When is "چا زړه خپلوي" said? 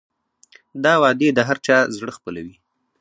1.65-2.55